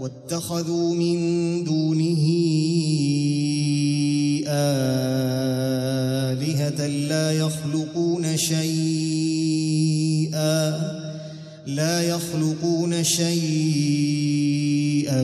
واتخذوا 0.00 0.94
من 0.94 1.18
دونه 1.64 2.24
آلهة 4.48 6.86
لا 6.86 7.32
يخلقون 7.32 8.36
شيئا 8.36 9.44
لا 11.66 12.02
يخلقون 12.02 13.04
شيئا 13.04 15.22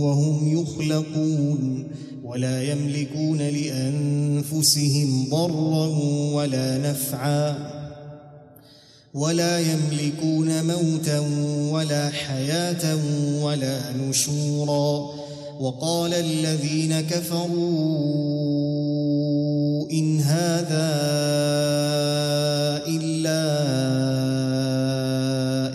وهم 0.00 0.60
يخلقون 0.60 1.88
ولا 2.24 2.62
يملكون 2.62 3.38
لأنفسهم 3.38 5.26
ضرا 5.30 5.86
ولا 6.34 6.90
نفعا. 6.90 7.71
ولا 9.14 9.58
يملكون 9.58 10.66
موتا 10.66 11.18
ولا 11.70 12.10
حياة 12.10 12.96
ولا 13.42 13.92
نشورا. 13.92 15.22
وقال 15.60 16.14
الذين 16.14 17.00
كفروا 17.00 17.52
إن 19.90 20.20
هذا 20.20 20.92
إلا 22.88 23.42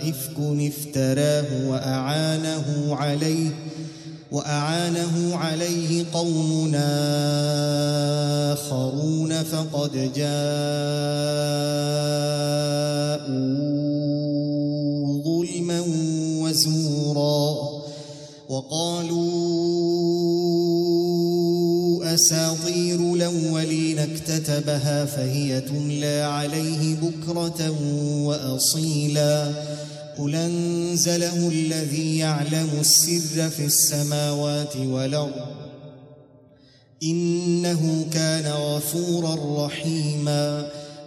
إفك 0.08 0.36
افتراه 0.38 1.68
وأعانه 1.68 2.96
عليه 2.96 3.50
وأعانه 4.32 5.36
عليه 5.36 6.04
قومنا 6.12 6.92
آخرون 8.52 9.42
فقد 9.42 10.12
ظلما 15.24 15.80
وزورا 16.42 17.68
وقالوا 18.48 19.28
أساطير 22.14 23.14
الأولين 23.14 23.98
اكتتبها 23.98 25.04
فهي 25.04 25.60
تملى 25.60 26.20
عليه 26.20 26.94
بكرة 26.94 27.70
وأصيلا 28.24 29.52
قل 30.18 30.34
أنزله 30.34 31.48
الذي 31.48 32.18
يعلم 32.18 32.68
السر 32.80 33.50
في 33.50 33.64
السماوات 33.64 34.76
والأرض 34.76 35.58
إنه 37.02 38.06
كان 38.12 38.46
غفورا 38.52 39.66
رحيما 39.66 40.70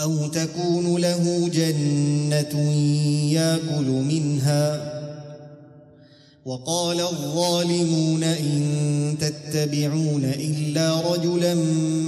أو 0.00 0.26
تكون 0.26 0.96
له 0.96 1.50
جنة 1.54 2.72
يأكل 3.32 3.84
منها. 3.84 4.94
وقال 6.44 7.00
الظالمون 7.00 8.24
إن 8.24 9.16
تتبعون 9.20 10.24
إلا 10.24 11.12
رجلا 11.12 11.54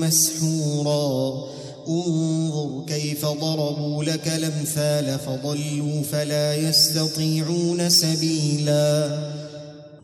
مسحورا. 0.01 1.45
انظر 1.89 2.85
كيف 2.89 3.27
ضربوا 3.27 4.05
لك 4.05 4.29
الأمثال 4.29 5.19
فضلوا 5.19 6.03
فلا 6.03 6.55
يستطيعون 6.55 7.91
سبيلا. 7.91 9.19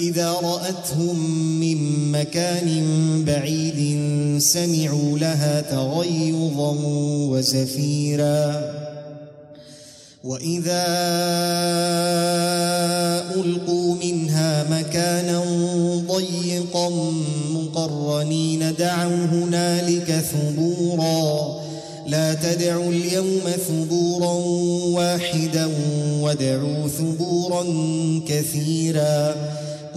إذا 0.00 0.30
رأتهم 0.30 1.30
من 1.60 2.12
مكان 2.12 2.68
بعيد 3.24 3.98
سمعوا 4.38 5.18
لها 5.18 5.60
تغيظا 5.60 6.76
وزفيرا 7.30 8.74
وإذا 10.24 10.84
ألقوا 13.34 13.94
منها 13.94 14.64
مكانا 14.70 15.44
ضيقا 16.08 16.90
مقرنين 17.50 18.74
دعوا 18.78 19.24
هنالك 19.24 20.24
ثبورا. 20.32 21.58
لا 22.06 22.34
تدعوا 22.34 22.92
اليوم 22.92 23.40
ثبورا 23.68 24.32
واحدا 24.98 25.68
وادعوا 26.20 26.88
ثبورا 26.88 27.64
كثيرا. 28.28 29.34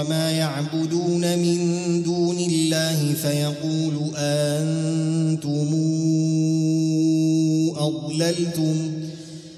وما 0.00 0.30
يعبدون 0.30 1.38
من 1.38 2.02
دون 2.02 2.38
الله 2.38 3.14
فيقول 3.22 4.10
أنتم 4.16 5.70
أضللتم 7.76 8.92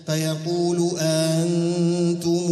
فيقول 0.07 0.91
أنتم 0.99 2.47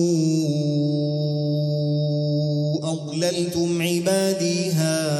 أضللتم 2.83 3.83
عبادي 3.83 4.71
هؤلاء 4.73 5.11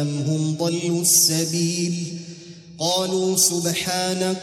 أم 0.00 0.08
هم 0.26 0.56
ضلوا 0.58 1.02
السبيل؟ 1.02 1.94
قالوا 2.78 3.36
سبحانك 3.36 4.42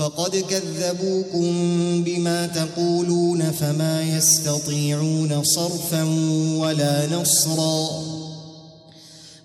فقد 0.00 0.36
كذبوكم 0.36 1.52
بما 2.04 2.46
تقولون 2.46 3.50
فما 3.50 4.02
يستطيعون 4.02 5.44
صرفا 5.44 6.02
ولا 6.56 7.06
نصرا 7.06 7.88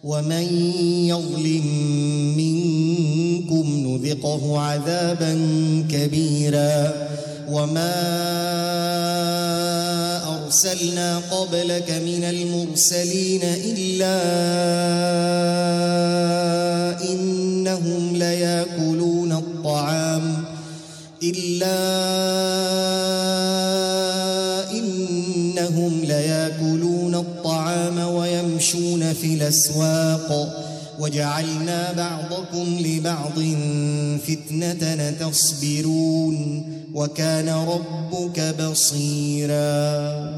ومن 0.03 0.47
يظلم 1.07 1.67
منكم 2.37 3.65
نذقه 3.69 4.59
عذابا 4.59 5.33
كبيرا 5.91 6.93
وما 7.49 7.95
أرسلنا 10.35 11.17
قبلك 11.17 11.91
من 11.91 12.23
المرسلين 12.23 13.41
إلا 13.43 14.15
إنهم 17.11 18.15
الطعام 18.15 18.94
إلا 21.29 21.79
إنهم 24.71 26.01
ليأكلون 26.03 27.15
الطعام 27.15 27.99
ويمشون 27.99 29.13
في 29.13 29.33
الأسواق. 29.33 30.61
وجعلنا 30.99 31.91
بعضكم 31.91 32.77
لبعض 32.79 33.39
فتنة 34.27 35.11
تصبرون 35.11 36.65
وكان 36.93 37.49
ربك 37.49 38.55
بصيرا. 38.61 40.35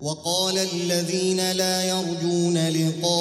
وقال 0.00 0.58
الذين 0.58 1.52
لا 1.52 1.84
يرجون 1.84 2.68
لقاءنا 2.68 3.12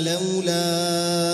لولا 0.00 1.33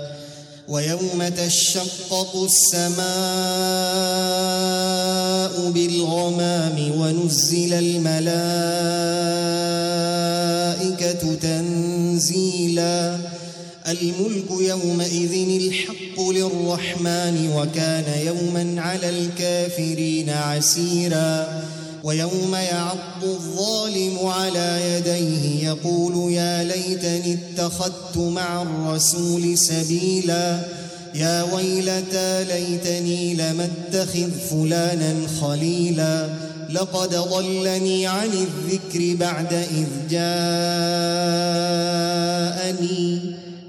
ويوم 0.71 1.27
تشقق 1.27 2.47
السماء 2.49 3.01
بالغمام 5.69 6.91
ونزل 6.99 7.73
الملائكة 7.73 8.13
تنزيلا. 11.35 13.17
الملك 13.87 14.51
يومئذ 14.59 15.61
الحق 15.61 16.21
للرحمن 16.21 17.51
وكان 17.55 18.05
يوما 18.25 18.81
على 18.81 19.09
الكافرين 19.09 20.29
عسيرا. 20.29 21.63
ويوم 22.03 22.55
يعض 22.55 23.23
الظالم 23.23 24.17
على 24.23 24.79
يديه 24.83 25.67
يقول 25.67 26.30
يا 26.61 26.67
ليتني 26.67 27.33
اتخذت 27.33 28.17
مع 28.17 28.61
الرسول 28.61 29.57
سبيلا. 29.57 30.59
يا 31.15 31.43
ويلتى 31.43 32.43
ليتني 32.43 33.33
لم 33.33 33.61
اتخذ 33.61 34.31
فلانا 34.49 35.15
خليلا. 35.41 36.29
لقد 36.69 37.15
ضلني 37.15 38.07
عن 38.07 38.29
الذكر 38.29 39.15
بعد 39.15 39.53
إذ 39.53 39.87
جاءني. 40.09 40.41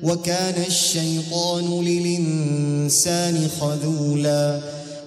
وكان 0.03 0.65
الشيطان 0.67 1.85
للإنسان 1.85 3.49
خذولا. 3.61 4.61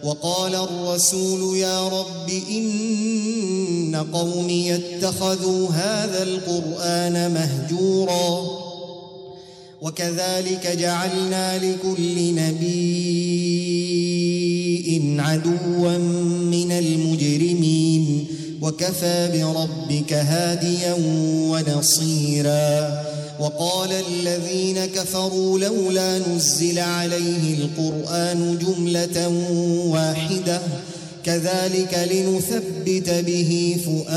وقال 0.06 0.56
الرسول 0.56 1.58
يا 1.58 1.88
رب 1.88 2.30
إن 2.52 4.06
قومي 4.14 4.76
اتخذوا 4.76 5.70
هذا 5.70 6.24
القرآن 6.24 7.34
مهجورا 7.34 8.48
وكذلك 9.82 10.78
جعلنا 10.78 11.58
لكل 11.58 12.36
نبي 12.36 13.46
عدوا 15.36 15.98
من 16.52 16.72
المجرمين 16.72 18.28
وكفى 18.62 19.30
بربك 19.34 20.14
هاديا 20.14 20.96
ونصيرا 21.50 23.04
وقال 23.40 23.90
الذين 23.92 24.86
كفروا 24.86 25.60
لولا 25.60 26.20
نزل 26.20 26.80
عليه 26.80 27.58
القرآن 27.58 28.58
جملة 28.58 29.28
واحدة 29.88 30.62
كذلك 31.26 32.10
لنثبت 32.12 33.10
به 33.10 33.78
فؤادك. 33.86 34.16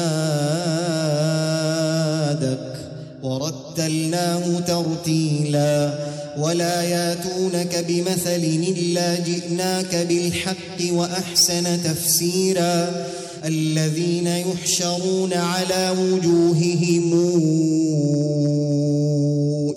ورتلناه 3.23 4.61
ترتيلا. 4.61 5.99
ولا 6.39 6.83
ياتونك 6.83 7.85
بمثل 7.89 8.45
إلا 8.79 9.15
جئناك 9.15 10.07
بالحق 10.09 10.93
وأحسن 10.93 11.83
تفسيرا. 11.83 13.07
الذين 13.45 14.27
يحشرون 14.27 15.33
على 15.33 15.95
وجوههم 15.99 17.13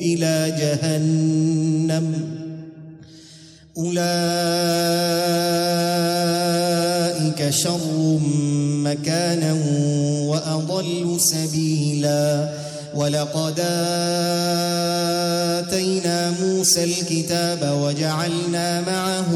إلى 0.02 0.56
جهنم 0.60 2.14
أولئك 3.78 4.02
شر 7.50 8.20
مكانا 8.84 9.54
وأضل 10.28 11.18
سبيلا 11.20 12.50
ولقد 12.96 13.60
آتينا 15.60 16.32
موسى 16.42 16.84
الكتاب 16.84 17.80
وجعلنا 17.84 18.82
معه 18.82 19.36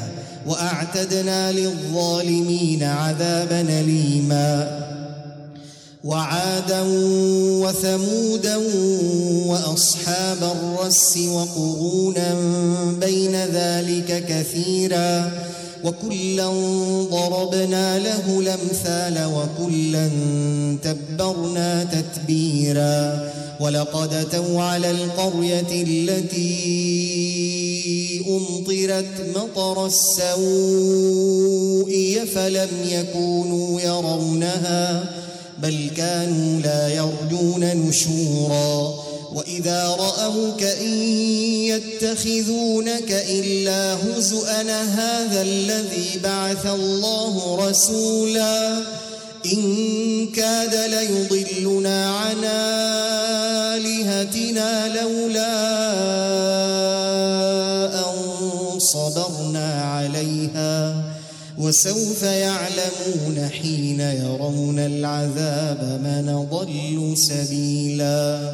وأعتدنا 0.47 1.51
للظالمين 1.51 2.83
عذابا 2.83 3.61
اليما. 3.61 4.81
وعادا 6.03 6.81
وثمودا 7.63 8.55
وأصحاب 9.45 10.37
الرس 10.43 11.17
وقرونا 11.17 12.35
بين 12.99 13.35
ذلك 13.35 14.25
كثيرا. 14.29 15.31
وكلا 15.83 16.47
ضربنا 17.11 17.99
له 17.99 18.39
الأمثال 18.39 19.25
وكلا 19.25 20.09
تبرنا 20.83 21.83
تتبيرا. 21.83 23.30
ولقد 23.61 24.13
أتوا 24.13 24.61
على 24.61 24.91
القرية 24.91 25.71
التي 25.71 26.51
أمطرت 28.27 29.35
مطر 29.35 29.85
السوء 29.85 31.91
فلم 32.35 32.69
يكونوا 32.89 33.81
يرونها 33.81 35.13
بل 35.57 35.89
كانوا 35.97 36.61
لا 36.61 36.89
يرجون 36.89 37.65
نشورا. 37.65 38.93
وإذا 39.33 39.87
رأوك 39.87 40.63
إن 40.63 40.93
يتخذونك 41.71 43.11
إلا 43.11 43.93
هزءا 43.93 44.83
هذا 44.83 45.41
الذي 45.41 46.19
بعث 46.23 46.65
الله 46.65 47.69
رسولا. 47.69 48.83
إن 49.53 50.27
كاد 50.27 50.75
ليضلنا 50.75 52.15
عن 52.15 52.45
وسوف 61.71 62.23
يعلمون 62.23 63.49
حين 63.61 63.99
يرون 63.99 64.79
العذاب 64.79 66.01
من 66.03 66.47
ضل 66.51 67.13
سبيلا. 67.17 68.51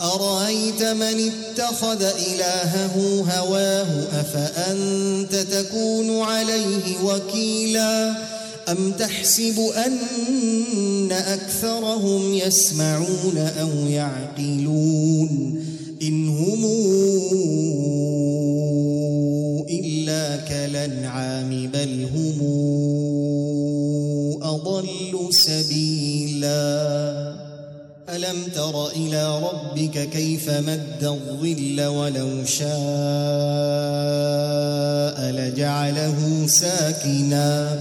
أرأيت 0.00 0.82
من 0.82 1.30
اتخذ 1.30 2.02
إلهه 2.02 3.24
هواه؟ 3.28 4.20
أفأنت 4.20 5.34
تكون 5.34 6.20
عليه 6.20 7.04
وكيلا؟ 7.04 8.14
أم 8.68 8.92
تحسب 8.92 9.60
أن 9.86 11.12
أكثرهم 11.12 12.34
يسمعون 12.34 13.52
أو 13.60 13.70
يعقلون؟ 13.88 15.57
ربك 29.88 30.08
كيف 30.10 30.50
مد 30.50 31.02
الظل 31.02 31.86
ولو 31.86 32.44
شاء 32.44 32.68
لجعله 35.32 36.46
ساكنا. 36.46 37.80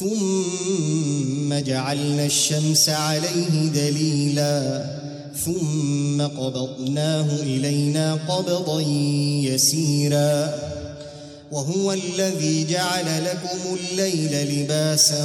ثم 0.00 1.54
جعلنا 1.54 2.24
الشمس 2.26 2.88
عليه 2.88 3.68
دليلا. 3.74 4.84
ثم 5.44 6.22
قبضناه 6.22 7.26
إلينا 7.42 8.14
قبضا 8.28 8.80
يسيرا. 9.50 10.54
وهو 11.52 11.92
الذي 11.92 12.66
جعل 12.70 13.24
لكم 13.24 13.76
الليل 13.76 14.62
لباسا 14.62 15.24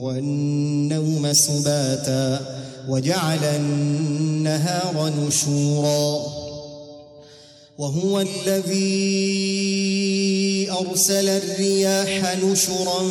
والنوم 0.00 1.32
سباتا. 1.32 2.63
وجعل 2.88 3.44
النهار 3.44 5.12
نشورا 5.18 6.26
وهو 7.78 8.20
الذي 8.20 9.54
أرسل 10.70 11.28
الرياح 11.28 12.36
نشرا 12.44 13.10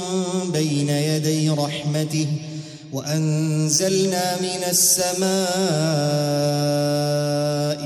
بين 0.54 0.90
يدي 0.90 1.50
رحمته 1.50 2.28
وأنزلنا 2.94 4.38
من 4.42 4.64
السماء 4.70 5.34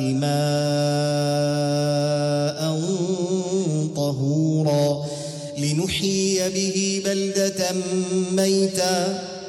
ماء 0.01 1.08
طهورا 3.96 5.06
لنحيي 5.58 6.50
به 6.50 7.01
بلدة 7.06 7.74
ميتا 8.32 9.24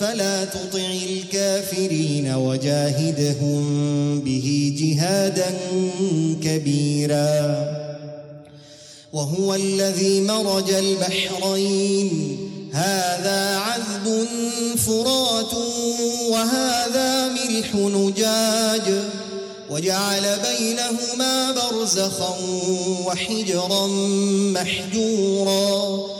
فلا 0.00 0.44
تطع 0.44 0.92
الكافرين 1.10 2.34
وجاهدهم 2.34 3.62
به 4.20 4.74
جهادا 4.78 5.54
كبيرا. 6.44 7.66
وهو 9.12 9.54
الذي 9.54 10.20
مرج 10.20 10.72
البحرين. 10.72 12.38
هذا 12.72 13.56
عذب 13.56 14.26
فرات 14.76 15.54
وهذا 16.30 17.28
ملح 17.28 17.74
نجاج. 17.74 18.94
وجعل 19.70 20.22
بينهما 20.22 21.52
برزخا 21.52 22.36
وحجرا 23.06 23.86
محجورا. 24.56 26.19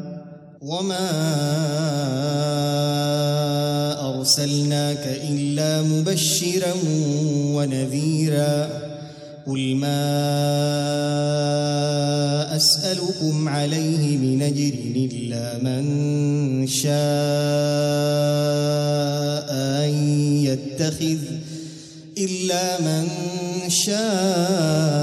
وما 0.61 1.09
ارسلناك 4.09 5.19
الا 5.29 5.81
مبشرا 5.81 6.73
ونذيرا 7.55 8.69
قل 9.47 9.75
ما 9.75 10.01
اسالكم 12.55 13.49
عليه 13.49 14.17
من 14.17 14.41
اجر 14.41 14.73
الا 14.95 15.57
من 15.63 16.67
شاء 16.67 16.91
ان 19.85 19.93
يتخذ 20.45 21.19
الا 22.17 22.81
من 22.81 23.07
شاء 23.69 25.01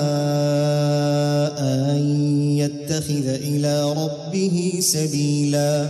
يتخذ 2.99 3.29
إلى 3.29 3.93
ربه 3.93 4.81
سبيلا. 4.81 5.89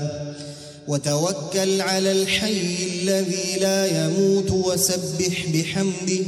وتوكل 0.89 1.81
على 1.81 2.13
الحي 2.13 2.77
الذي 3.03 3.61
لا 3.61 4.07
يموت 4.07 4.51
وسبح 4.51 5.47
بحمده 5.55 6.27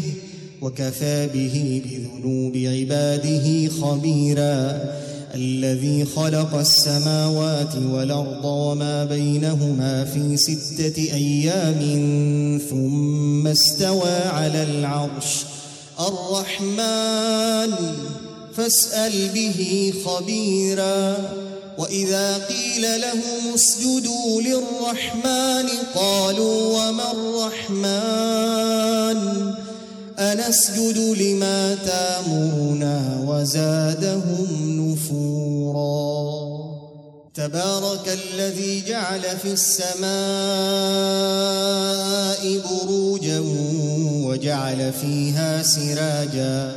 وكفى 0.63 1.29
به 1.35 1.83
بذنوب 1.85 2.57
عباده 2.57 3.69
خبيرا. 3.69 4.81
الذي 5.35 6.05
خلق 6.05 6.55
السماوات 6.55 7.77
والأرض 7.77 8.45
وما 8.45 9.05
بينهما 9.05 10.05
في 10.05 10.37
ستة 10.37 10.97
أيام 11.13 11.81
ثم 12.71 13.47
استوى 13.47 14.19
على 14.33 14.63
العرش. 14.63 15.45
الرحمن 16.01 17.71
فاسأل 18.57 19.29
به 19.29 19.93
خبيرا. 20.07 21.17
وإذا 21.79 22.39
قيل 22.39 23.01
لهم 23.01 23.55
اسجدوا 23.55 24.43
للرحمن 24.43 25.69
قالوا 25.95 26.89
وما 26.89 27.13
الرحمن؟ 27.13 28.41
أنسجد 30.19 30.99
لما 30.99 31.75
تامرنا 31.75 33.25
وزادهم 33.29 34.49
نفورا. 34.81 36.31
تبارك 37.35 38.19
الذي 38.35 38.83
جعل 38.89 39.21
في 39.21 39.53
السماء 39.53 40.01
بروجا 42.71 43.41
وجعل 44.25 44.93
فيها 44.93 45.63
سراجا. 45.63 46.77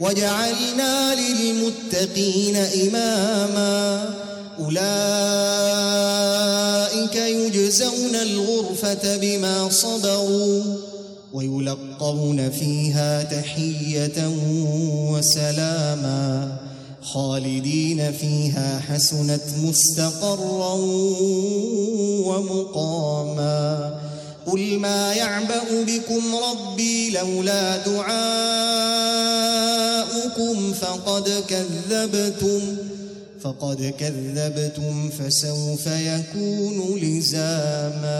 وجعلنا 0.00 1.14
للمتقين 1.14 2.56
إماما 2.56 4.04
أولئك 4.60 4.88
يجزون 7.16 8.14
الغرفة 8.14 9.16
بما 9.16 9.68
صبروا 9.70 10.62
ويلقون 11.32 12.50
فيها 12.50 13.22
تحية 13.22 14.28
وسلاما 15.12 16.56
خالدين 17.02 18.12
فيها 18.12 18.80
حسنت 18.88 19.42
مستقرا 19.62 20.74
ومقاما 22.26 23.94
قل 24.46 24.78
ما 24.78 25.12
يعبأ 25.12 25.84
بكم 25.86 26.22
ربي 26.50 27.10
لولا 27.10 27.76
دعاؤكم 30.28 30.72
فقد 30.72 31.44
كذبتم 31.48 32.76
فقد 33.40 33.94
كذبتم 33.98 35.10
فسوف 35.10 35.86
يكون 35.86 36.98
لزاما. 36.98 38.18